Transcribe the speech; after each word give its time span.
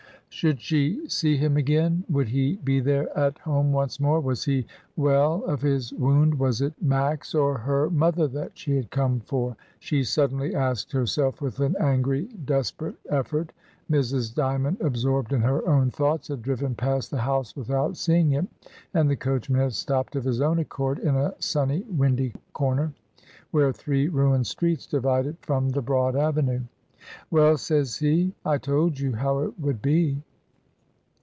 Should 0.33 0.61
she 0.61 1.07
see 1.09 1.35
him 1.35 1.57
again, 1.57 2.05
would 2.09 2.29
he 2.29 2.55
be 2.63 2.79
there 2.79 3.15
at 3.15 3.37
home 3.39 3.73
once 3.73 3.99
more, 3.99 4.21
was 4.21 4.45
he 4.45 4.65
well 4.95 5.43
of 5.43 5.61
his 5.61 5.91
wound, 5.91 6.39
was 6.39 6.61
it— 6.61 6.63
was 6.65 6.73
it 6.79 6.87
Max 6.87 7.35
or 7.35 7.57
her 7.59 7.89
mother 7.89 8.29
that 8.29 8.57
she 8.57 8.77
had 8.77 8.89
come 8.91 9.19
for? 9.19 9.57
she 9.79 10.05
suddenly 10.05 10.55
asked 10.55 10.93
herself 10.93 11.41
with 11.41 11.59
an 11.59 11.75
angry, 11.81 12.29
de 12.45 12.61
sperate 12.63 12.95
effort 13.09 13.51
Mrs. 13.91 14.33
Djmiond, 14.33 14.79
absorbed 14.79 15.33
in 15.33 15.41
her 15.41 15.67
own 15.67 15.91
thoughts, 15.91 16.29
had 16.29 16.41
driven 16.41 16.75
past 16.75 17.11
the 17.11 17.19
house 17.19 17.53
without 17.55 17.97
seeing 17.97 18.31
it, 18.31 18.47
and 18.93 19.09
the 19.09 19.17
coachman 19.17 19.59
had 19.59 19.73
stopped 19.73 20.15
of 20.15 20.23
his 20.23 20.39
own 20.39 20.59
accord 20.59 20.97
in 20.99 21.15
a 21.17 21.35
sunny, 21.39 21.81
windy 21.81 22.33
comer, 22.55 22.93
where 23.51 23.73
three 23.73 24.07
ruined 24.07 24.47
streets 24.47 24.87
divided 24.87 25.35
from 25.41 25.69
the 25.71 25.81
broad 25.81 26.15
avenue. 26.15 26.61
"Well!" 27.31 27.57
says 27.57 27.97
he, 27.97 28.33
"I 28.45 28.59
told 28.59 28.99
you 28.99 29.13
how 29.13 29.39
it 29.39 29.59
would 29.59 29.81
be." 29.81 30.21